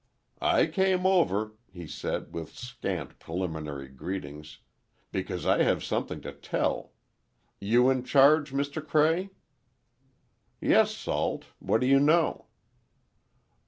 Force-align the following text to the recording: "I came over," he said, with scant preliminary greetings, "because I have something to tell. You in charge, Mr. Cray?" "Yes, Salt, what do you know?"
"I 0.41 0.65
came 0.65 1.05
over," 1.05 1.53
he 1.71 1.85
said, 1.85 2.33
with 2.33 2.57
scant 2.57 3.19
preliminary 3.19 3.87
greetings, 3.87 4.57
"because 5.11 5.45
I 5.45 5.61
have 5.61 5.83
something 5.83 6.21
to 6.21 6.31
tell. 6.31 6.93
You 7.59 7.87
in 7.91 8.03
charge, 8.03 8.51
Mr. 8.51 8.83
Cray?" 8.83 9.29
"Yes, 10.59 10.89
Salt, 10.89 11.45
what 11.59 11.81
do 11.81 11.85
you 11.85 11.99
know?" 11.99 12.47